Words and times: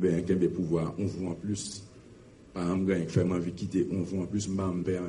ben 0.00 0.24
kembe 0.24 0.48
pouvoir 0.48 0.94
on 0.98 1.06
voit 1.06 1.30
en 1.30 1.34
plus 1.34 1.82
par 2.52 2.62
exemple 2.64 2.92
gagne 2.92 3.08
faire 3.08 3.26
envie 3.26 3.52
quitter 3.52 3.86
on 3.92 4.02
voit 4.02 4.22
en 4.24 4.26
plus 4.26 4.48
m'am 4.48 4.82
père 4.82 5.02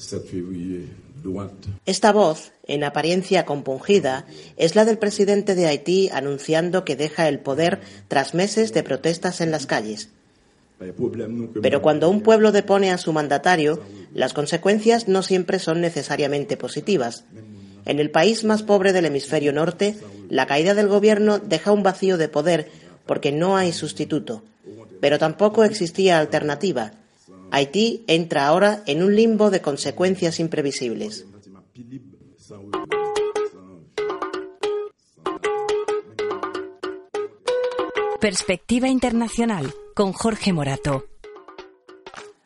7 0.00 0.26
février 0.26 0.88
droite 1.22 1.68
Esta 1.84 2.12
voz, 2.12 2.52
en 2.66 2.84
apariencia 2.84 3.44
compungida, 3.44 4.24
es 4.56 4.74
la 4.74 4.86
del 4.86 4.96
presidente 4.96 5.54
de 5.54 5.66
Haití 5.66 6.08
anunciando 6.10 6.86
que 6.86 6.96
deja 6.96 7.28
el 7.28 7.40
poder 7.40 7.80
tras 8.08 8.32
meses 8.32 8.72
de 8.72 8.82
protestas 8.82 9.42
en 9.42 9.50
las 9.50 9.66
calles. 9.66 10.08
Pero 11.60 11.82
cuando 11.82 12.08
un 12.08 12.22
pueblo 12.22 12.52
depone 12.52 12.90
a 12.90 12.96
su 12.96 13.12
mandatario, 13.12 13.82
las 14.14 14.32
consecuencias 14.32 15.08
no 15.08 15.22
siempre 15.22 15.58
son 15.58 15.82
necesariamente 15.82 16.56
positivas. 16.56 17.24
En 17.84 17.98
el 17.98 18.10
país 18.10 18.44
más 18.44 18.62
pobre 18.62 18.94
del 18.94 19.04
hemisferio 19.04 19.52
norte, 19.52 19.96
la 20.30 20.46
caída 20.46 20.72
del 20.74 20.88
gobierno 20.88 21.38
deja 21.38 21.72
un 21.72 21.82
vacío 21.82 22.16
de 22.16 22.28
poder 22.28 22.70
porque 23.10 23.32
no 23.32 23.56
hay 23.56 23.72
sustituto. 23.72 24.44
Pero 25.00 25.18
tampoco 25.18 25.64
existía 25.64 26.20
alternativa. 26.20 26.92
Haití 27.50 28.04
entra 28.06 28.46
ahora 28.46 28.84
en 28.86 29.02
un 29.02 29.16
limbo 29.16 29.50
de 29.50 29.60
consecuencias 29.60 30.38
imprevisibles. 30.38 31.26
Perspectiva 38.20 38.86
Internacional 38.86 39.74
con 39.96 40.12
Jorge 40.12 40.52
Morato. 40.52 41.04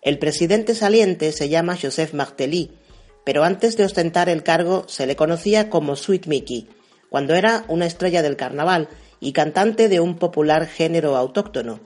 El 0.01 0.19
presidente 0.19 0.75
saliente 0.75 1.33
se 1.33 1.51
llama 1.51 1.77
Joseph 1.77 2.15
Martelly, 2.15 2.71
pero 3.23 3.45
antes 3.45 3.77
de 3.77 3.85
ostentar 3.85 4.31
el 4.31 4.43
cargo 4.43 4.87
se 4.89 5.07
le 5.07 5.15
conocía 5.15 5.69
como 5.69 5.95
Sweet 5.95 6.27
Mickey, 6.27 6.69
cuando 7.11 7.35
era 7.35 7.67
una 7.69 7.85
estrella 7.85 8.23
del 8.23 8.37
carnaval 8.37 8.89
y 9.25 9.33
cantante 9.33 9.89
de 9.89 10.01
un 10.01 10.17
popular 10.17 10.67
género 10.67 11.17
autóctono. 11.17 11.81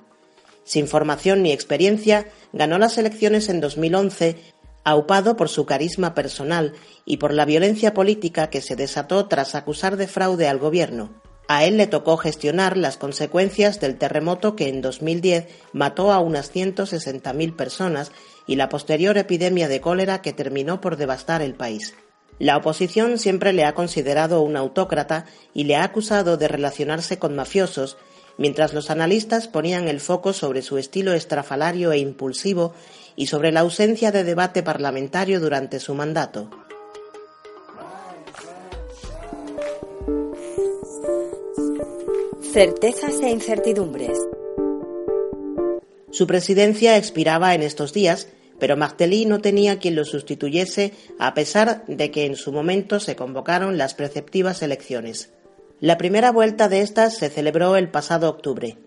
Sin 0.65 0.89
formación 0.89 1.41
ni 1.45 1.53
experiencia, 1.53 2.27
ganó 2.53 2.79
las 2.79 2.99
elecciones 2.99 3.49
en 3.49 3.61
2011, 3.61 4.37
aupado 4.83 5.37
por 5.37 5.49
su 5.49 5.65
carisma 5.65 6.15
personal 6.15 6.73
y 7.05 7.19
por 7.19 7.33
la 7.33 7.45
violencia 7.45 7.95
política 7.95 8.51
que 8.51 8.61
se 8.61 8.75
desató 8.75 9.29
tras 9.29 9.55
acusar 9.55 9.97
de 9.97 10.09
fraude 10.09 10.49
al 10.49 10.59
gobierno. 10.59 11.23
A 11.47 11.65
él 11.65 11.77
le 11.77 11.87
tocó 11.87 12.17
gestionar 12.17 12.77
las 12.77 12.97
consecuencias 12.97 13.79
del 13.79 13.99
terremoto 13.99 14.57
que 14.57 14.69
en 14.69 14.83
2010 14.83 15.47
mató 15.73 16.11
a 16.11 16.19
unas 16.19 16.53
160.000 16.53 17.55
personas 17.55 18.11
y 18.49 18.57
la 18.57 18.69
posterior 18.69 19.17
epidemia 19.17 19.69
de 19.69 19.81
cólera 19.81 20.23
que 20.23 20.33
terminó 20.33 20.81
por 20.81 20.97
devastar 20.97 21.41
el 21.41 21.55
país. 21.55 21.95
La 22.39 22.57
oposición 22.57 23.19
siempre 23.19 23.53
le 23.53 23.65
ha 23.65 23.75
considerado 23.75 24.43
un 24.43 24.57
autócrata 24.57 25.27
y 25.55 25.65
le 25.65 25.77
ha 25.77 25.83
acusado 25.83 26.37
de 26.37 26.47
relacionarse 26.47 27.19
con 27.19 27.35
mafiosos, 27.35 27.97
mientras 28.37 28.75
los 28.75 28.91
analistas 28.91 29.49
ponían 29.49 29.89
el 29.89 30.01
foco 30.01 30.33
sobre 30.33 30.63
su 30.63 30.79
estilo 30.79 31.13
estrafalario 31.13 31.91
e 31.93 31.99
impulsivo 31.99 32.75
y 33.17 33.27
sobre 33.27 33.51
la 33.51 33.61
ausencia 33.61 34.13
de 34.13 34.23
debate 34.23 34.63
parlamentario 34.63 35.41
durante 35.41 35.81
su 35.81 35.95
mandato. 35.95 36.49
Certezas 42.53 43.21
e 43.21 43.31
incertidumbres. 43.31 44.19
Su 46.11 46.27
presidencia 46.27 46.97
expiraba 46.97 47.55
en 47.55 47.63
estos 47.63 47.93
días, 47.93 48.29
pero 48.59 48.77
Martelly 48.77 49.25
no 49.25 49.41
tenía 49.41 49.79
quien 49.79 49.97
lo 49.97 50.05
sustituyese 50.05 50.93
a 51.19 51.35
pesar 51.35 51.85
de 51.87 52.11
que 52.11 52.27
en 52.27 52.37
su 52.37 52.53
momento 52.53 53.01
se 53.01 53.17
convocaron 53.17 53.79
las 53.79 53.95
preceptivas 53.95 54.63
elecciones. 54.63 55.33
La 55.81 55.97
primera 55.97 56.33
vuelta 56.33 56.69
de 56.69 56.81
estas 56.81 57.17
se 57.17 57.29
celebró 57.29 57.77
el 57.77 57.89
pasado 57.89 58.29
octubre. 58.29 58.79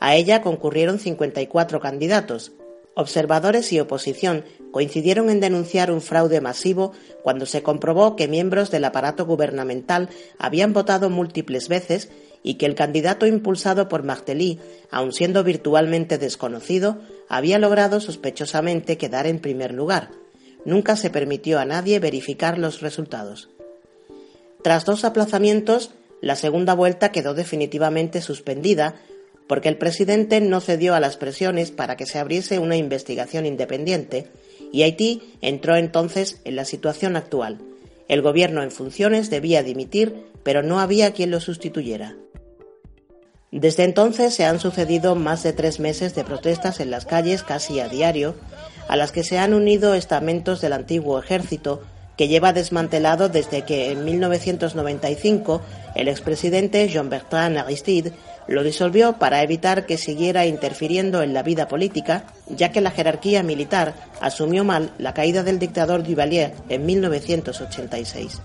A 0.00 0.16
ella 0.16 0.42
concurrieron 0.42 0.98
54 0.98 1.80
candidatos. 1.80 2.52
Observadores 2.94 3.72
y 3.72 3.80
oposición 3.80 4.44
coincidieron 4.70 5.30
en 5.30 5.40
denunciar 5.40 5.90
un 5.90 6.02
fraude 6.02 6.40
masivo 6.40 6.92
cuando 7.22 7.46
se 7.46 7.62
comprobó 7.62 8.16
que 8.16 8.28
miembros 8.28 8.70
del 8.70 8.84
aparato 8.84 9.24
gubernamental 9.24 10.10
habían 10.38 10.72
votado 10.72 11.08
múltiples 11.08 11.68
veces 11.68 12.10
y 12.42 12.54
que 12.54 12.66
el 12.66 12.74
candidato 12.74 13.26
impulsado 13.26 13.88
por 13.88 14.02
Martelly, 14.02 14.58
aun 14.90 15.12
siendo 15.12 15.44
virtualmente 15.44 16.18
desconocido, 16.18 16.98
había 17.28 17.58
logrado 17.58 18.00
sospechosamente 18.00 18.98
quedar 18.98 19.26
en 19.26 19.38
primer 19.38 19.72
lugar. 19.72 20.10
Nunca 20.64 20.96
se 20.96 21.08
permitió 21.08 21.60
a 21.60 21.64
nadie 21.64 21.98
verificar 21.98 22.58
los 22.58 22.80
resultados. 22.80 23.48
Tras 24.62 24.84
dos 24.84 25.04
aplazamientos, 25.04 25.92
la 26.20 26.36
segunda 26.36 26.74
vuelta 26.74 27.10
quedó 27.10 27.34
definitivamente 27.34 28.20
suspendida 28.20 28.94
porque 29.52 29.68
el 29.68 29.76
presidente 29.76 30.40
no 30.40 30.62
cedió 30.62 30.94
a 30.94 31.00
las 31.00 31.18
presiones 31.18 31.72
para 31.72 31.94
que 31.94 32.06
se 32.06 32.18
abriese 32.18 32.58
una 32.58 32.78
investigación 32.78 33.44
independiente 33.44 34.28
y 34.72 34.82
Haití 34.82 35.34
entró 35.42 35.76
entonces 35.76 36.40
en 36.46 36.56
la 36.56 36.64
situación 36.64 37.16
actual. 37.16 37.58
El 38.08 38.22
gobierno 38.22 38.62
en 38.62 38.70
funciones 38.70 39.28
debía 39.28 39.62
dimitir, 39.62 40.24
pero 40.42 40.62
no 40.62 40.80
había 40.80 41.12
quien 41.12 41.30
lo 41.30 41.38
sustituyera. 41.38 42.16
Desde 43.50 43.84
entonces 43.84 44.32
se 44.32 44.46
han 44.46 44.58
sucedido 44.58 45.16
más 45.16 45.42
de 45.42 45.52
tres 45.52 45.80
meses 45.80 46.14
de 46.14 46.24
protestas 46.24 46.80
en 46.80 46.90
las 46.90 47.04
calles 47.04 47.42
casi 47.42 47.78
a 47.78 47.90
diario, 47.90 48.34
a 48.88 48.96
las 48.96 49.12
que 49.12 49.22
se 49.22 49.36
han 49.36 49.52
unido 49.52 49.92
estamentos 49.92 50.62
del 50.62 50.72
antiguo 50.72 51.18
ejército, 51.18 51.82
que 52.16 52.28
lleva 52.28 52.54
desmantelado 52.54 53.28
desde 53.28 53.66
que 53.66 53.90
en 53.90 54.02
1995 54.06 55.60
el 55.94 56.08
expresidente 56.08 56.88
Jean-Bertrand 56.88 57.58
Aristide 57.58 58.12
lo 58.48 58.62
disolvió 58.62 59.14
para 59.14 59.42
evitar 59.42 59.86
que 59.86 59.96
siguiera 59.96 60.46
interfiriendo 60.46 61.22
en 61.22 61.34
la 61.34 61.42
vida 61.42 61.68
política, 61.68 62.24
ya 62.48 62.72
que 62.72 62.80
la 62.80 62.90
jerarquía 62.90 63.42
militar 63.42 63.94
asumió 64.20 64.64
mal 64.64 64.92
la 64.98 65.14
caída 65.14 65.42
del 65.42 65.58
dictador 65.58 66.02
Duvalier 66.02 66.54
en 66.68 66.86
1986. 66.86 68.40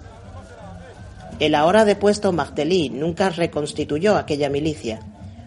El 1.39 1.55
ahora 1.55 1.85
depuesto 1.85 2.31
Martelly 2.31 2.89
nunca 2.89 3.29
reconstituyó 3.29 4.15
aquella 4.15 4.49
milicia. 4.49 4.99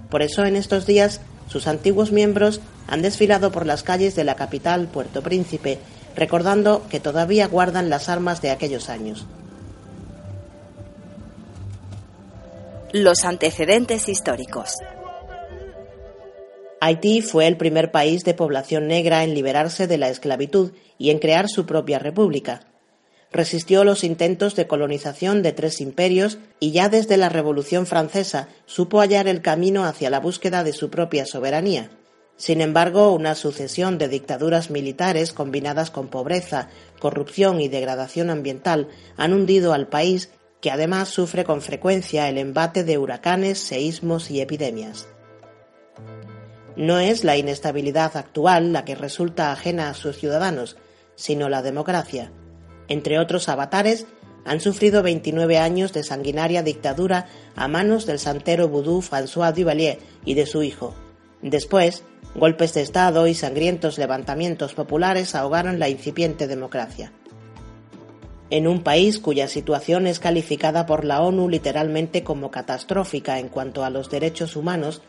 Por 0.09 0.23
eso 0.23 0.45
en 0.45 0.57
estos 0.57 0.87
días 0.87 1.21
sus 1.49 1.67
antiguos 1.67 2.13
miembros 2.13 2.61
han 2.87 3.03
desfilado 3.03 3.51
por 3.51 3.67
las 3.67 3.83
calles 3.83 4.15
de 4.15 4.25
la 4.25 4.37
capital, 4.37 4.87
Puerto 4.87 5.23
Príncipe, 5.23 5.79
recordando 6.15 6.87
que 6.89 7.01
todavía 7.01 7.49
guardan 7.49 7.91
las 7.91 8.09
armas 8.09 8.41
de 8.41 8.51
aquellos 8.51 8.89
años. 8.89 9.27
Los 12.93 13.25
antecedentes 13.25 14.09
históricos. 14.09 14.75
Haití 16.81 17.23
fue 17.23 17.47
el 17.47 17.57
primer 17.57 17.91
país 17.91 18.25
de 18.25 18.35
población 18.35 18.89
negra 18.89 19.25
en 19.25 19.35
liberarse 19.35 19.87
de 19.87 19.99
la 19.99 20.09
esclavitud 20.09 20.73
y 20.99 21.11
en 21.11 21.19
crear 21.19 21.49
su 21.49 21.67
propia 21.67 21.99
república 21.99 22.67
resistió 23.33 23.85
los 23.85 24.05
intentos 24.05 24.57
de 24.57 24.67
colonización 24.67 25.43
de 25.43 25.53
tres 25.53 25.81
imperios 25.81 26.39
y 26.59 26.73
ya 26.73 26.89
desde 26.89 27.17
la 27.17 27.29
Revolución 27.29 27.87
Francesa 27.87 28.49
supo 28.67 29.01
hallar 29.01 29.29
el 29.29 29.43
camino 29.43 29.85
hacia 29.85 30.11
la 30.11 30.21
búsqueda 30.21 30.65
de 30.65 30.73
su 30.73 30.91
propia 30.91 31.27
soberanía. 31.27 31.91
Sin 32.37 32.61
embargo, 32.63 33.13
una 33.13 33.35
sucesión 33.35 33.99
de 33.99 34.09
dictaduras 34.09 34.71
militares 34.71 35.33
combinadas 35.33 35.91
con 35.91 36.09
pobreza, 36.09 36.69
corrupción 36.99 37.61
y 37.61 37.69
degradación 37.69 38.31
ambiental 38.31 38.89
han 39.17 39.35
hundido 39.35 39.75
al 39.75 39.89
país, 39.89 40.31
que 40.61 40.71
además 40.71 41.09
sufre 41.09 41.45
con 41.45 41.63
frecuencia 41.63 42.29
el 42.29 42.39
embate 42.39 42.85
de 42.85 42.99
huracanes, 42.99 43.59
seísmos 43.59 44.31
y 44.31 44.41
epidemias. 44.41 45.09
No 46.77 46.99
es 46.99 47.25
la 47.25 47.37
inestabilidad 47.37 48.17
actual 48.17 48.73
la 48.73 48.85
que 48.85 48.95
resulta 48.95 49.53
ajena 49.53 49.91
a 49.91 49.95
sus 49.95 50.19
ciudadanos, 50.19 50.77
sino 51.15 51.49
la 51.49 51.63
democracia 51.63 52.33
entre 52.91 53.21
otros 53.21 53.49
avatares, 53.49 54.07
han 54.45 54.61
sufrido 54.61 55.03
29 55.03 55.59
años 55.59 55.93
de 55.93 56.03
sanguinaria 56.03 56.63
dictadura 56.63 57.29
a 57.55 57.69
manos 57.69 58.05
del 58.05 58.19
santero 58.19 58.69
vudú 58.69 59.01
François 59.01 59.55
Duvalier 59.55 60.01
y 60.25 60.35
de 60.35 60.45
su 60.45 60.65
hijo. 60.65 60.93
Después, 61.41 62.03
golpes 62.35 62.75
de 62.75 62.83
Estado 62.83 63.29
y 63.29 63.35
sangrientos 63.35 63.97
levantamientos 63.97 64.75
populares 64.75 65.37
ahogaron 65.37 65.79
la 65.79 65.89
incipiente 65.89 66.49
democracia. 66.49 67.13
En 68.51 68.67
un 68.67 68.83
país 68.83 69.21
cuya 69.21 69.47
situación 69.47 70.09
es 70.09 70.19
calificada 70.19 70.85
por 70.85 71.05
la 71.05 71.23
ONU 71.23 71.49
literalmente 71.49 72.25
como 72.25 72.51
catastrófica 72.51 73.39
en 73.39 73.49
cuanto 73.49 73.85
a 73.85 73.91
los 73.91 74.11
derechos 74.11 74.57
humanos, 74.57 75.03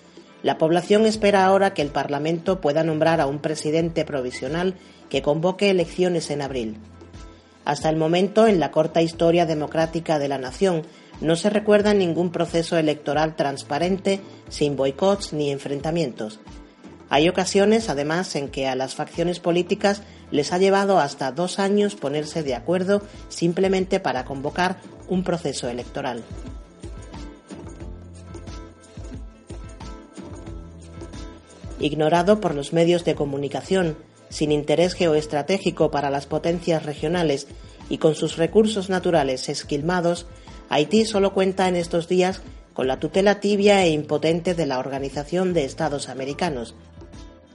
la 0.43 0.59
población 0.59 1.05
espera 1.05 1.45
ahora 1.45 1.73
que 1.73 1.81
el 1.81 1.89
Parlamento 1.89 2.61
pueda 2.61 2.83
nombrar 2.83 3.19
a 3.19 3.25
un 3.25 3.39
presidente 3.39 4.05
provisional 4.05 4.75
que 5.09 5.23
convoque 5.23 5.71
elecciones 5.71 6.29
en 6.29 6.41
abril. 6.43 6.77
Hasta 7.65 7.89
el 7.89 7.95
momento, 7.95 8.47
en 8.47 8.59
la 8.59 8.71
corta 8.71 9.01
historia 9.01 9.45
democrática 9.45 10.19
de 10.19 10.27
la 10.27 10.37
nación, 10.37 10.83
no 11.19 11.35
se 11.35 11.51
recuerda 11.51 11.93
ningún 11.93 12.31
proceso 12.31 12.77
electoral 12.77 13.35
transparente, 13.35 14.19
sin 14.49 14.75
boicots 14.75 15.33
ni 15.33 15.51
enfrentamientos. 15.51 16.39
Hay 17.09 17.27
ocasiones, 17.27 17.89
además, 17.89 18.35
en 18.35 18.47
que 18.47 18.67
a 18.67 18.75
las 18.75 18.95
facciones 18.95 19.39
políticas 19.39 20.01
les 20.31 20.53
ha 20.53 20.57
llevado 20.57 20.99
hasta 20.99 21.31
dos 21.31 21.59
años 21.59 21.95
ponerse 21.95 22.43
de 22.43 22.55
acuerdo 22.55 23.01
simplemente 23.29 23.99
para 23.99 24.25
convocar 24.25 24.77
un 25.07 25.23
proceso 25.23 25.69
electoral. 25.69 26.23
ignorado 31.81 32.39
por 32.39 32.55
los 32.55 32.73
medios 32.73 33.03
de 33.05 33.15
comunicación, 33.15 33.97
sin 34.29 34.51
interés 34.51 34.93
geoestratégico 34.93 35.91
para 35.91 36.09
las 36.09 36.27
potencias 36.27 36.85
regionales 36.85 37.47
y 37.89 37.97
con 37.97 38.15
sus 38.15 38.37
recursos 38.37 38.89
naturales 38.89 39.49
esquilmados, 39.49 40.27
Haití 40.69 41.03
solo 41.03 41.33
cuenta 41.33 41.67
en 41.67 41.75
estos 41.75 42.07
días 42.07 42.41
con 42.73 42.87
la 42.87 42.97
tutela 42.97 43.41
tibia 43.41 43.83
e 43.83 43.89
impotente 43.89 44.53
de 44.55 44.65
la 44.65 44.79
Organización 44.79 45.53
de 45.53 45.65
Estados 45.65 46.07
Americanos. 46.07 46.75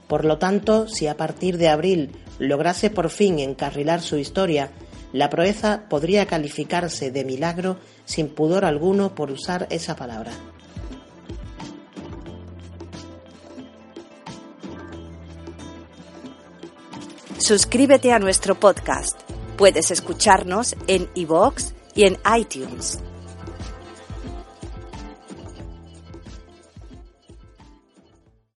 Por 0.07 0.25
lo 0.25 0.37
tanto, 0.37 0.87
si 0.87 1.07
a 1.07 1.17
partir 1.17 1.57
de 1.57 1.69
abril 1.69 2.11
lograse 2.39 2.89
por 2.89 3.09
fin 3.09 3.39
encarrilar 3.39 4.01
su 4.01 4.17
historia, 4.17 4.71
la 5.13 5.29
proeza 5.29 5.83
podría 5.89 6.25
calificarse 6.25 7.11
de 7.11 7.25
milagro 7.25 7.77
sin 8.05 8.29
pudor 8.29 8.65
alguno 8.65 9.15
por 9.15 9.31
usar 9.31 9.67
esa 9.69 9.95
palabra. 9.95 10.31
Suscríbete 17.37 18.11
a 18.11 18.19
nuestro 18.19 18.59
podcast. 18.59 19.17
Puedes 19.57 19.91
escucharnos 19.91 20.75
en 20.87 21.09
iVoox 21.15 21.71
y 21.95 22.03
en 22.05 22.17
iTunes. 22.37 22.99